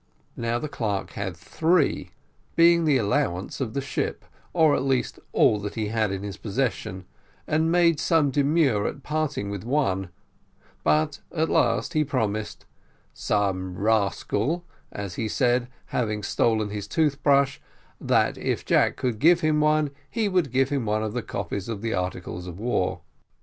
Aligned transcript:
Now 0.35 0.57
the 0.57 0.67
clerk 0.67 1.11
had 1.11 1.37
three, 1.37 2.09
being 2.55 2.85
the 2.85 2.97
allowance 2.97 3.61
of 3.61 3.75
the 3.75 3.81
ship, 3.81 4.25
or 4.51 4.75
at 4.75 4.81
least 4.81 5.19
all 5.31 5.59
that 5.59 5.75
he 5.75 5.89
had 5.89 6.11
in 6.11 6.23
his 6.23 6.37
possession, 6.37 7.05
and 7.45 7.71
made 7.71 7.99
some 7.99 8.31
demur 8.31 8.87
at 8.87 9.03
parting 9.03 9.51
with 9.51 9.63
one; 9.63 10.09
but 10.83 11.19
at 11.31 11.49
last 11.51 11.93
he 11.93 12.03
proposed 12.03 12.65
"some 13.13 13.77
rascal," 13.77 14.65
as 14.91 15.13
he 15.21 15.27
said, 15.27 15.67
"having 15.93 16.23
stolen 16.23 16.71
his 16.71 16.87
tooth 16.87 17.21
brush" 17.21 17.61
that 17.99 18.39
if 18.39 18.65
Jack 18.65 19.03
would 19.03 19.19
give 19.19 19.41
him 19.41 19.59
one 19.59 19.91
he 20.09 20.27
would 20.27 20.51
give 20.51 20.69
him 20.69 20.83
one 20.87 21.03
of 21.03 21.13
the 21.13 21.21
copies 21.21 21.69
of 21.69 21.83
the 21.83 21.93
articles 21.93 22.47
of 22.47 22.59
war. 22.59 23.01